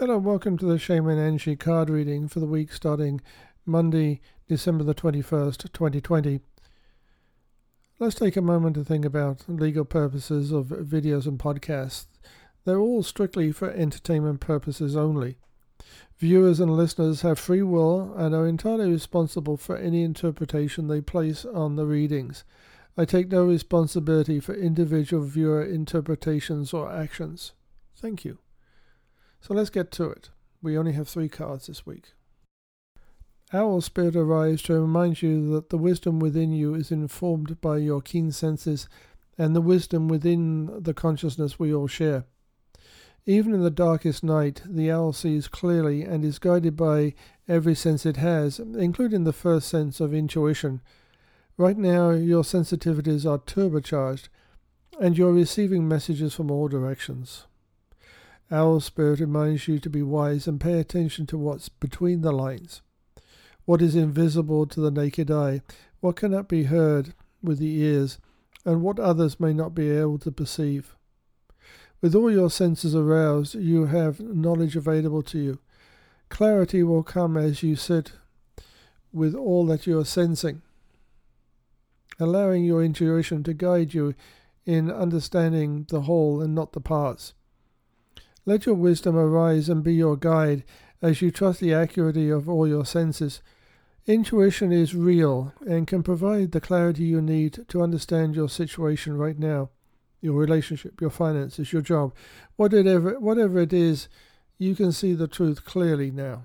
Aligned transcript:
Hello, 0.00 0.16
welcome 0.16 0.56
to 0.56 0.64
the 0.64 0.78
Shaman 0.78 1.18
Energy 1.18 1.56
card 1.56 1.90
reading 1.90 2.26
for 2.26 2.40
the 2.40 2.46
week 2.46 2.72
starting 2.72 3.20
Monday, 3.66 4.22
December 4.48 4.82
the 4.82 4.94
21st, 4.94 5.70
2020. 5.74 6.40
Let's 7.98 8.14
take 8.14 8.34
a 8.34 8.40
moment 8.40 8.76
to 8.76 8.84
think 8.84 9.04
about 9.04 9.46
legal 9.46 9.84
purposes 9.84 10.52
of 10.52 10.68
videos 10.68 11.26
and 11.26 11.38
podcasts. 11.38 12.06
They're 12.64 12.80
all 12.80 13.02
strictly 13.02 13.52
for 13.52 13.70
entertainment 13.70 14.40
purposes 14.40 14.96
only. 14.96 15.36
Viewers 16.16 16.60
and 16.60 16.74
listeners 16.74 17.20
have 17.20 17.38
free 17.38 17.62
will 17.62 18.14
and 18.16 18.34
are 18.34 18.46
entirely 18.46 18.90
responsible 18.90 19.58
for 19.58 19.76
any 19.76 20.02
interpretation 20.02 20.88
they 20.88 21.02
place 21.02 21.44
on 21.44 21.76
the 21.76 21.84
readings. 21.84 22.42
I 22.96 23.04
take 23.04 23.30
no 23.30 23.44
responsibility 23.44 24.40
for 24.40 24.54
individual 24.54 25.24
viewer 25.24 25.62
interpretations 25.62 26.72
or 26.72 26.90
actions. 26.90 27.52
Thank 27.94 28.24
you. 28.24 28.38
So 29.40 29.54
let's 29.54 29.70
get 29.70 29.90
to 29.92 30.10
it. 30.10 30.30
We 30.62 30.76
only 30.76 30.92
have 30.92 31.08
three 31.08 31.28
cards 31.28 31.66
this 31.66 31.86
week. 31.86 32.12
Owl 33.52 33.80
Spirit 33.80 34.14
arrives 34.14 34.62
to 34.62 34.80
remind 34.80 35.22
you 35.22 35.50
that 35.54 35.70
the 35.70 35.78
wisdom 35.78 36.20
within 36.20 36.52
you 36.52 36.74
is 36.74 36.92
informed 36.92 37.60
by 37.60 37.78
your 37.78 38.00
keen 38.00 38.30
senses 38.30 38.88
and 39.36 39.56
the 39.56 39.60
wisdom 39.60 40.06
within 40.06 40.82
the 40.82 40.94
consciousness 40.94 41.58
we 41.58 41.74
all 41.74 41.88
share. 41.88 42.24
Even 43.26 43.52
in 43.52 43.62
the 43.62 43.70
darkest 43.70 44.22
night, 44.22 44.62
the 44.66 44.90
owl 44.90 45.12
sees 45.12 45.48
clearly 45.48 46.02
and 46.02 46.24
is 46.24 46.38
guided 46.38 46.76
by 46.76 47.14
every 47.48 47.74
sense 47.74 48.06
it 48.06 48.16
has, 48.16 48.58
including 48.58 49.24
the 49.24 49.32
first 49.32 49.68
sense 49.68 50.00
of 50.00 50.14
intuition. 50.14 50.80
Right 51.56 51.76
now, 51.76 52.10
your 52.10 52.42
sensitivities 52.42 53.28
are 53.30 53.38
turbocharged, 53.38 54.28
and 55.00 55.18
you're 55.18 55.32
receiving 55.32 55.88
messages 55.88 56.34
from 56.34 56.50
all 56.50 56.68
directions. 56.68 57.46
Owl 58.52 58.80
Spirit 58.80 59.20
reminds 59.20 59.68
you 59.68 59.78
to 59.78 59.88
be 59.88 60.02
wise 60.02 60.48
and 60.48 60.60
pay 60.60 60.80
attention 60.80 61.26
to 61.26 61.38
what's 61.38 61.68
between 61.68 62.22
the 62.22 62.32
lines. 62.32 62.82
What 63.64 63.80
is 63.80 63.94
invisible 63.94 64.66
to 64.66 64.80
the 64.80 64.90
naked 64.90 65.30
eye, 65.30 65.62
what 66.00 66.16
cannot 66.16 66.48
be 66.48 66.64
heard 66.64 67.14
with 67.42 67.58
the 67.58 67.72
ears, 67.76 68.18
and 68.64 68.82
what 68.82 68.98
others 68.98 69.38
may 69.38 69.52
not 69.52 69.74
be 69.74 69.90
able 69.90 70.18
to 70.18 70.32
perceive. 70.32 70.96
With 72.00 72.14
all 72.14 72.30
your 72.30 72.50
senses 72.50 72.94
aroused, 72.94 73.54
you 73.54 73.86
have 73.86 74.20
knowledge 74.20 74.74
available 74.74 75.22
to 75.24 75.38
you. 75.38 75.58
Clarity 76.28 76.82
will 76.82 77.02
come 77.02 77.36
as 77.36 77.62
you 77.62 77.76
sit 77.76 78.12
with 79.12 79.34
all 79.34 79.66
that 79.66 79.86
you 79.86 79.98
are 79.98 80.04
sensing, 80.04 80.62
allowing 82.18 82.64
your 82.64 82.82
intuition 82.82 83.42
to 83.44 83.54
guide 83.54 83.94
you 83.94 84.14
in 84.64 84.90
understanding 84.90 85.86
the 85.88 86.02
whole 86.02 86.40
and 86.40 86.54
not 86.54 86.72
the 86.72 86.80
parts. 86.80 87.34
Let 88.46 88.66
your 88.66 88.74
wisdom 88.74 89.16
arise 89.16 89.68
and 89.68 89.82
be 89.82 89.94
your 89.94 90.16
guide 90.16 90.64
as 91.02 91.20
you 91.20 91.30
trust 91.30 91.60
the 91.60 91.74
accuracy 91.74 92.30
of 92.30 92.48
all 92.48 92.66
your 92.66 92.84
senses. 92.84 93.42
Intuition 94.06 94.72
is 94.72 94.94
real 94.94 95.52
and 95.66 95.86
can 95.86 96.02
provide 96.02 96.52
the 96.52 96.60
clarity 96.60 97.04
you 97.04 97.20
need 97.20 97.64
to 97.68 97.82
understand 97.82 98.34
your 98.34 98.48
situation 98.48 99.16
right 99.16 99.38
now, 99.38 99.70
your 100.20 100.34
relationship, 100.34 101.00
your 101.00 101.10
finances, 101.10 101.72
your 101.72 101.82
job, 101.82 102.14
whatever, 102.56 103.18
whatever 103.20 103.60
it 103.60 103.72
is, 103.72 104.08
you 104.58 104.74
can 104.74 104.92
see 104.92 105.14
the 105.14 105.28
truth 105.28 105.64
clearly 105.64 106.10
now. 106.10 106.44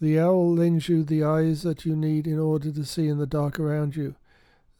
The 0.00 0.18
owl 0.18 0.54
lends 0.54 0.88
you 0.88 1.04
the 1.04 1.24
eyes 1.24 1.62
that 1.62 1.84
you 1.84 1.96
need 1.96 2.26
in 2.26 2.38
order 2.38 2.70
to 2.70 2.84
see 2.84 3.08
in 3.08 3.18
the 3.18 3.26
dark 3.26 3.58
around 3.58 3.96
you. 3.96 4.14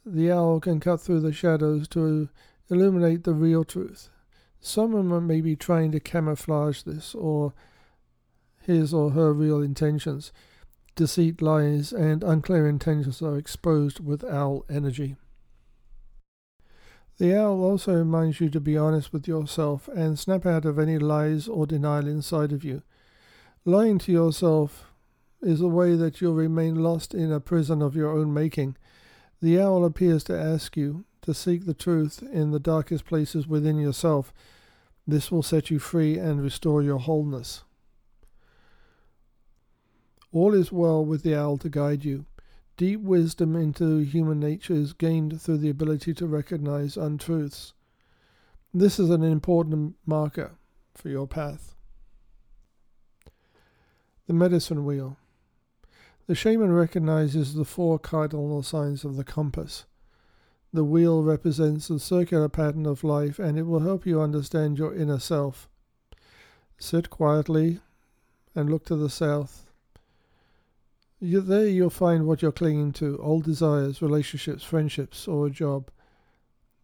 The 0.05 0.31
owl 0.31 0.61
can 0.61 0.79
cut 0.79 1.01
through 1.01 1.21
the 1.21 1.33
shadows 1.33 1.89
to 1.89 2.29
illuminate 2.69 3.25
the 3.25 3.35
real 3.35 3.65
truth. 3.65 4.11
Someone 4.61 5.27
may 5.27 5.41
be 5.41 5.57
trying 5.57 5.93
to 5.93 6.01
camouflage 6.01 6.83
this 6.83 7.15
or 7.15 7.55
his 8.63 8.93
or 8.93 9.11
her 9.11 9.33
real 9.33 9.63
intentions. 9.63 10.33
Deceit, 10.97 11.41
lies, 11.41 11.93
and 11.93 12.25
unclear 12.25 12.67
intentions 12.67 13.23
are 13.23 13.37
exposed 13.37 14.01
with 14.01 14.25
owl 14.25 14.65
energy. 14.69 15.17
The 17.19 17.35
owl 17.35 17.63
also 17.63 17.95
reminds 17.95 18.41
you 18.41 18.51
to 18.51 18.61
be 18.61 18.77
honest 18.77 19.13
with 19.13 19.27
yourself 19.27 19.89
and 19.89 20.19
snap 20.19 20.45
out 20.45 20.65
of 20.65 20.79
any 20.79 20.99
lies 20.99 21.49
or 21.49 21.67
denial 21.67 22.09
inside 22.09 22.53
of 22.53 22.65
you. 22.65 22.83
Lying 23.65 23.99
to 24.01 24.13
yourself 24.13 24.93
is 25.41 25.61
a 25.61 25.69
way 25.69 25.97
that 25.97 26.21
you'll 26.21 26.35
remain 26.35 26.77
lost 26.77 27.15
in 27.15 27.33
a 27.33 27.41
prison 27.41 27.81
of 27.83 27.97
your 27.97 28.11
own 28.11 28.35
making. 28.35 28.77
The 29.41 29.61
owl 29.61 29.85
appears 29.85 30.25
to 30.25 30.39
ask 30.39 30.77
you 30.77 31.05
to 31.27 31.35
seek 31.35 31.67
the 31.67 31.75
truth 31.75 32.23
in 32.23 32.51
the 32.51 32.59
darkest 32.59 33.05
places 33.05 33.47
within 33.47 33.79
yourself 33.79 34.33
this 35.07 35.31
will 35.31 35.43
set 35.43 35.71
you 35.71 35.79
free 35.79 36.19
and 36.19 36.43
restore 36.43 36.83
your 36.83 36.99
wholeness. 36.99 37.63
All 40.33 40.53
is 40.53 40.73
well 40.73 41.05
with 41.05 41.23
the 41.23 41.39
owl 41.39 41.59
to 41.59 41.69
guide 41.69 42.05
you. 42.05 42.27
Deep 42.77 43.01
wisdom 43.01 43.55
into 43.55 44.01
human 44.01 44.41
nature 44.41 44.75
is 44.75 44.93
gained 44.93 45.41
through 45.41 45.59
the 45.59 45.71
ability 45.71 46.13
to 46.15 46.27
recognize 46.27 46.97
untruths. 46.97 47.73
This 48.75 48.99
is 48.99 49.09
an 49.09 49.23
important 49.23 49.95
marker 50.05 50.57
for 50.95 51.09
your 51.09 51.27
path. 51.27 51.75
The 54.27 54.35
medicine 54.35 54.85
wheel. 54.85 55.17
The 56.27 56.35
shaman 56.35 56.73
recognizes 56.73 57.55
the 57.55 57.65
four 57.65 58.01
cardinal 58.01 58.63
signs 58.65 59.05
of 59.05 59.17
the 59.17 59.25
compass. 59.25 59.87
The 60.73 60.85
wheel 60.85 61.23
represents 61.23 61.89
the 61.89 61.99
circular 61.99 62.49
pattern 62.49 62.87
of 62.87 63.05
life 63.05 63.39
and 63.39 63.59
it 63.59 63.63
will 63.63 63.81
help 63.81 64.05
you 64.05 64.21
understand 64.21 64.79
your 64.79 64.95
inner 64.95 65.19
self. 65.19 65.69
Sit 66.79 67.09
quietly 67.09 67.81
and 68.55 68.69
look 68.69 68.85
to 68.87 68.97
the 68.97 69.09
south. 69.09 69.71
You, 71.19 71.41
there 71.41 71.67
you'll 71.67 71.89
find 71.89 72.27
what 72.27 72.43
you're 72.43 72.53
clinging 72.53 72.93
to 72.95 73.19
old 73.23 73.45
desires, 73.45 74.03
relationships, 74.03 74.63
friendships, 74.63 75.27
or 75.27 75.47
a 75.47 75.51
job. 75.51 75.91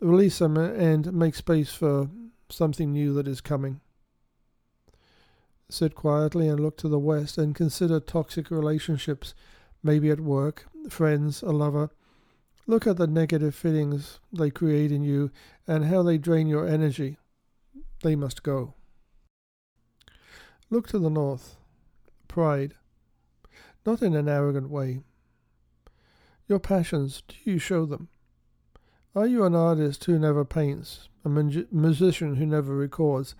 Release 0.00 0.38
them 0.38 0.56
and 0.56 1.12
make 1.12 1.34
space 1.34 1.72
for 1.72 2.08
something 2.48 2.92
new 2.92 3.12
that 3.14 3.28
is 3.28 3.40
coming. 3.40 3.80
Sit 5.68 5.94
quietly 5.94 6.48
and 6.48 6.60
look 6.60 6.76
to 6.78 6.88
the 6.88 6.98
west 6.98 7.36
and 7.36 7.54
consider 7.54 8.00
toxic 8.00 8.50
relationships, 8.50 9.34
maybe 9.82 10.10
at 10.10 10.20
work, 10.20 10.66
friends, 10.88 11.42
a 11.42 11.50
lover 11.50 11.90
Look 12.66 12.86
at 12.86 12.96
the 12.96 13.06
negative 13.06 13.54
feelings 13.54 14.20
they 14.32 14.50
create 14.50 14.92
in 14.92 15.02
you 15.02 15.30
and 15.66 15.86
how 15.86 16.02
they 16.02 16.18
drain 16.18 16.46
your 16.46 16.68
energy. 16.68 17.18
They 18.02 18.14
must 18.14 18.42
go. 18.42 18.74
Look 20.70 20.88
to 20.88 20.98
the 20.98 21.10
north. 21.10 21.56
Pride. 22.28 22.74
Not 23.84 24.00
in 24.00 24.14
an 24.14 24.28
arrogant 24.28 24.70
way. 24.70 25.00
Your 26.48 26.60
passions, 26.60 27.22
do 27.26 27.34
you 27.44 27.58
show 27.58 27.84
them? 27.84 28.08
Are 29.14 29.26
you 29.26 29.44
an 29.44 29.54
artist 29.54 30.04
who 30.04 30.18
never 30.18 30.44
paints, 30.44 31.08
a 31.24 31.28
musician 31.28 32.36
who 32.36 32.46
never 32.46 32.74
records, 32.74 33.34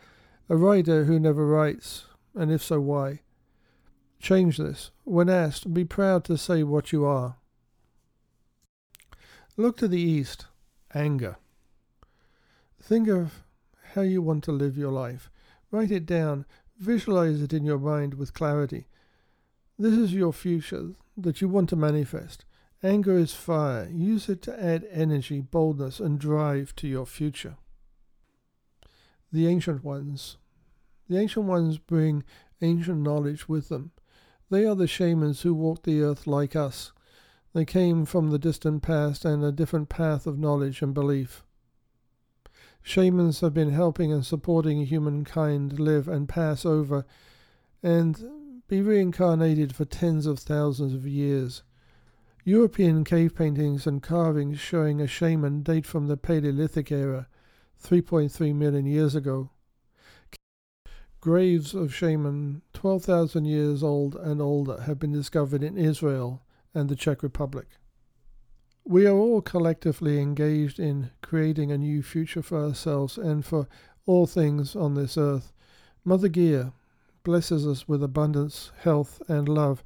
a 0.49 0.56
writer 0.56 1.04
who 1.04 1.19
never 1.19 1.47
writes, 1.47 2.04
and 2.34 2.50
if 2.50 2.62
so, 2.62 2.81
why? 2.81 3.21
Change 4.21 4.59
this. 4.59 4.91
When 5.04 5.28
asked, 5.28 5.72
be 5.72 5.84
proud 5.84 6.25
to 6.25 6.37
say 6.37 6.62
what 6.62 6.93
you 6.93 7.04
are. 7.04 7.37
Look 9.57 9.77
to 9.79 9.89
the 9.89 10.01
east. 10.01 10.47
Anger. 10.95 11.37
Think 12.81 13.09
of 13.09 13.45
how 13.95 14.03
you 14.03 14.23
want 14.23 14.45
to 14.45 14.53
live 14.53 14.79
your 14.79 14.93
life. 14.93 15.31
Write 15.71 15.91
it 15.91 16.07
down. 16.07 16.47
Visualize 16.79 17.43
it 17.43 17.53
in 17.53 17.65
your 17.65 17.79
mind 17.79 18.15
with 18.15 18.35
clarity. 18.35 18.87
This 19.79 19.95
is 19.95 20.15
your 20.15 20.33
future 20.33 20.93
that 21.17 21.41
you 21.41 21.49
want 21.49 21.69
to 21.69 21.77
manifest. 21.77 22.45
Anger 22.83 23.17
is 23.19 23.35
fire. 23.35 23.89
Use 23.93 24.29
it 24.29 24.43
to 24.43 24.63
add 24.63 24.87
energy, 24.91 25.41
boldness, 25.41 26.01
and 26.01 26.19
drive 26.19 26.75
to 26.77 26.89
your 26.89 27.07
future. 27.07 27.57
The 29.31 29.47
Ancient 29.47 29.84
Ones. 29.84 30.39
The 31.09 31.19
Ancient 31.19 31.47
Ones 31.47 31.79
bring 31.79 32.25
ancient 32.63 33.01
knowledge 33.01 33.48
with 33.48 33.69
them. 33.69 33.93
They 34.51 34.65
are 34.65 34.75
the 34.75 34.87
shamans 34.87 35.43
who 35.43 35.55
walk 35.55 35.83
the 35.83 36.01
earth 36.03 36.27
like 36.27 36.57
us. 36.57 36.93
They 37.53 37.65
came 37.66 38.07
from 38.07 38.31
the 38.31 38.39
distant 38.39 38.83
past 38.83 39.25
and 39.25 39.45
a 39.45 39.53
different 39.53 39.89
path 39.89 40.27
of 40.27 40.39
knowledge 40.39 40.81
and 40.81 40.95
belief. 40.95 41.45
Shamans 42.83 43.41
have 43.41 43.53
been 43.53 43.71
helping 43.71 44.13
and 44.13 44.25
supporting 44.25 44.87
humankind 44.87 45.78
live 45.78 46.09
and 46.09 46.28
pass 46.28 46.65
over 46.65 47.04
and 47.83 48.63
be 48.69 48.81
reincarnated 48.81 49.75
for 49.75 49.84
tens 49.84 50.25
of 50.25 50.39
thousands 50.39 50.95
of 50.95 51.07
years. 51.07 51.63
European 52.45 53.04
cave 53.04 53.34
paintings 53.34 53.87
and 53.87 54.03
carvings 54.03 54.59
showing 54.59 55.01
a 55.01 55.07
shaman 55.07 55.63
date 55.63 55.87
from 55.87 56.09
the 56.09 56.16
Paleolithic 56.16 56.91
era, 56.91 57.28
3.3 57.81 58.55
million 58.55 58.87
years 58.87 59.15
ago. 59.15 59.51
Graves 61.21 61.75
of 61.75 61.95
shaman 61.95 62.63
12,000 62.72 63.45
years 63.45 63.83
old 63.83 64.16
and 64.16 64.41
older 64.41 64.81
have 64.83 64.98
been 64.98 65.13
discovered 65.13 65.63
in 65.63 65.77
Israel 65.77 66.43
and 66.74 66.89
the 66.89 66.97
Czech 66.97 67.22
Republic. 67.22 67.66
We 68.84 69.07
are 69.07 69.16
all 69.16 69.41
collectively 69.41 70.21
engaged 70.21 70.80
in 70.80 71.10
creating 71.22 71.71
a 71.71 71.78
new 71.78 72.03
future 72.03 72.42
for 72.42 72.65
ourselves 72.65 73.16
and 73.16 73.45
for 73.45 73.69
all 74.07 74.27
things 74.27 74.74
on 74.74 74.95
this 74.95 75.16
earth. 75.16 75.53
Mother 76.04 76.28
Gaia, 76.28 76.72
blesses 77.22 77.66
us 77.66 77.86
with 77.86 78.03
abundance, 78.03 78.72
health, 78.80 79.22
and 79.28 79.48
love, 79.48 79.83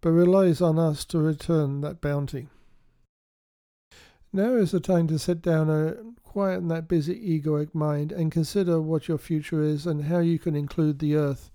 but 0.00 0.10
relies 0.10 0.60
on 0.60 0.78
us 0.78 1.04
to 1.06 1.18
return 1.18 1.80
that 1.80 2.00
bounty. 2.00 2.48
Now 4.32 4.54
is 4.54 4.70
the 4.70 4.80
time 4.80 5.08
to 5.08 5.18
sit 5.18 5.42
down 5.42 5.68
and 5.68 6.16
quieten 6.22 6.68
that 6.68 6.88
busy 6.88 7.40
egoic 7.40 7.74
mind 7.74 8.12
and 8.12 8.30
consider 8.30 8.80
what 8.80 9.08
your 9.08 9.18
future 9.18 9.62
is 9.62 9.86
and 9.86 10.04
how 10.04 10.18
you 10.18 10.38
can 10.38 10.54
include 10.54 10.98
the 10.98 11.16
earth 11.16 11.50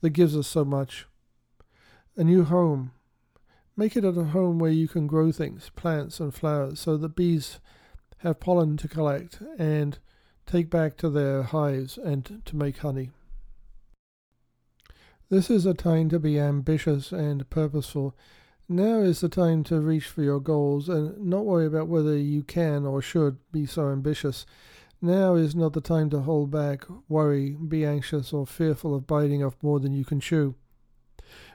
that 0.00 0.10
gives 0.10 0.36
us 0.36 0.46
so 0.46 0.64
much. 0.64 1.06
A 2.16 2.24
new 2.24 2.44
home. 2.44 2.92
Make 3.78 3.96
it 3.96 4.04
at 4.04 4.16
a 4.16 4.24
home 4.24 4.58
where 4.58 4.72
you 4.72 4.88
can 4.88 5.06
grow 5.06 5.30
things, 5.30 5.70
plants 5.76 6.18
and 6.18 6.34
flowers, 6.34 6.80
so 6.80 6.96
that 6.96 7.14
bees 7.14 7.60
have 8.18 8.40
pollen 8.40 8.76
to 8.78 8.88
collect 8.88 9.38
and 9.56 9.96
take 10.46 10.68
back 10.68 10.96
to 10.96 11.08
their 11.08 11.44
hives 11.44 11.96
and 11.96 12.42
to 12.44 12.56
make 12.56 12.78
honey. 12.78 13.12
This 15.30 15.48
is 15.48 15.64
a 15.64 15.74
time 15.74 16.08
to 16.08 16.18
be 16.18 16.40
ambitious 16.40 17.12
and 17.12 17.48
purposeful. 17.50 18.16
Now 18.68 18.98
is 18.98 19.20
the 19.20 19.28
time 19.28 19.62
to 19.64 19.80
reach 19.80 20.06
for 20.06 20.22
your 20.24 20.40
goals 20.40 20.88
and 20.88 21.16
not 21.24 21.44
worry 21.44 21.66
about 21.66 21.86
whether 21.86 22.16
you 22.16 22.42
can 22.42 22.84
or 22.84 23.00
should 23.00 23.36
be 23.52 23.64
so 23.64 23.90
ambitious. 23.90 24.44
Now 25.00 25.36
is 25.36 25.54
not 25.54 25.72
the 25.72 25.80
time 25.80 26.10
to 26.10 26.22
hold 26.22 26.50
back, 26.50 26.84
worry, 27.08 27.50
be 27.50 27.86
anxious, 27.86 28.32
or 28.32 28.44
fearful 28.44 28.92
of 28.92 29.06
biting 29.06 29.44
off 29.44 29.54
more 29.62 29.78
than 29.78 29.92
you 29.92 30.04
can 30.04 30.18
chew. 30.18 30.56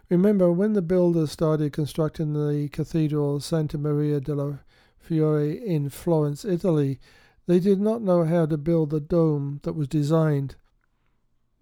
Remember, 0.10 0.52
when 0.52 0.74
the 0.74 0.82
builders 0.82 1.32
started 1.32 1.74
constructing 1.74 2.34
the 2.34 2.70
Cathedral 2.70 3.40
Santa 3.40 3.78
Maria 3.78 4.20
della 4.20 4.60
Fiore 5.00 5.54
in 5.54 5.90
Florence, 5.90 6.46
Italy, 6.46 7.00
they 7.48 7.60
did 7.60 7.80
not 7.80 8.02
know 8.02 8.24
how 8.24 8.46
to 8.46 8.58
build 8.58 8.90
the 8.90 9.00
dome 9.00 9.60
that 9.64 9.74
was 9.74 9.88
designed. 9.88 10.56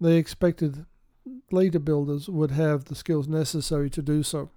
They 0.00 0.16
expected 0.16 0.86
later 1.50 1.78
builders 1.78 2.28
would 2.28 2.50
have 2.50 2.84
the 2.84 2.94
skills 2.94 3.28
necessary 3.28 3.90
to 3.90 4.02
do 4.02 4.22
so. 4.22 4.50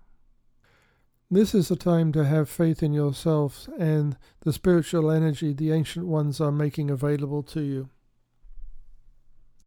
This 1.29 1.55
is 1.55 1.71
a 1.71 1.75
time 1.75 2.11
to 2.13 2.25
have 2.25 2.49
faith 2.49 2.83
in 2.83 2.93
yourself 2.93 3.67
and 3.79 4.17
the 4.41 4.53
spiritual 4.53 5.09
energy 5.09 5.53
the 5.53 5.71
ancient 5.71 6.05
ones 6.05 6.39
are 6.39 6.51
making 6.51 6.89
available 6.89 7.43
to 7.43 7.61
you. 7.61 7.89